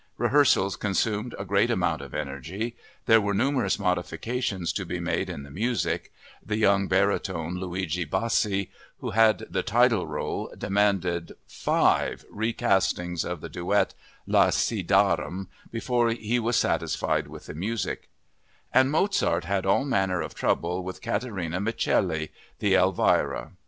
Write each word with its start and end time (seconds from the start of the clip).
Rehearsals 0.17 0.77
consumed 0.77 1.35
a 1.37 1.45
great 1.45 1.69
amount 1.69 2.01
of 2.01 2.15
energy, 2.15 2.75
there 3.05 3.21
were 3.21 3.35
numerous 3.35 3.77
modifications 3.77 4.73
to 4.73 4.83
be 4.83 4.99
made 4.99 5.29
in 5.29 5.43
the 5.43 5.51
music 5.51 6.11
(the 6.43 6.57
young 6.57 6.87
baritone, 6.87 7.59
Luigi 7.59 8.03
Bassi, 8.03 8.71
who 8.97 9.11
had 9.11 9.45
the 9.47 9.61
title 9.61 10.07
role, 10.07 10.51
demanded 10.57 11.33
five 11.47 12.25
recastings 12.31 13.23
of 13.23 13.41
the 13.41 13.49
duet 13.49 13.93
La 14.25 14.49
ci 14.49 14.83
darem 14.83 15.49
before 15.69 16.09
he 16.09 16.39
was 16.39 16.55
satisfied 16.55 17.27
with 17.27 17.45
the 17.45 17.53
music), 17.53 18.09
and 18.73 18.89
Mozart 18.89 19.43
had 19.45 19.67
all 19.67 19.85
manner 19.85 20.19
of 20.23 20.33
trouble 20.33 20.81
with 20.83 21.03
Catarina 21.03 21.61
Micelli, 21.61 22.29
the 22.57 22.73
Elvira. 22.73 23.51